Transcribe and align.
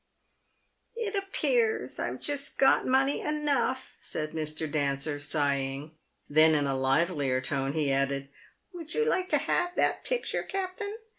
"It 0.95 1.13
appears 1.13 1.99
I've 1.99 2.19
just 2.19 2.57
got 2.57 2.87
money 2.87 3.21
enough," 3.21 3.97
said 4.01 4.31
Mr. 4.31 4.65
Dancer, 4.65 5.19
sigh 5.19 5.59
ing. 5.59 5.91
Then, 6.27 6.55
in 6.55 6.65
a 6.65 6.75
livelier 6.75 7.39
tone, 7.39 7.73
he 7.73 7.91
added," 7.91 8.29
"Would 8.73 8.95
you 8.95 9.05
like 9.05 9.29
to 9.29 9.37
have 9.37 9.75
that 9.75 10.03
picture, 10.03 10.41
captain 10.41 10.97